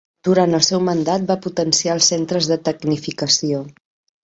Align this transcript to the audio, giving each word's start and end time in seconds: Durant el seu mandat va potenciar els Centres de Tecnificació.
Durant 0.27 0.55
el 0.59 0.63
seu 0.67 0.79
mandat 0.87 1.27
va 1.33 1.35
potenciar 1.43 1.95
els 1.99 2.09
Centres 2.15 2.51
de 2.55 2.59
Tecnificació. 2.71 3.63